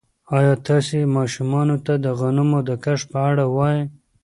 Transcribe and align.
ایا 0.37 0.53
تاسي 0.67 0.99
ماشومانو 1.17 1.75
ته 1.85 1.93
د 2.05 2.05
غنمو 2.19 2.59
د 2.69 2.71
کښت 2.83 3.05
په 3.13 3.19
اړه 3.29 3.45
وایئ؟ 3.55 3.81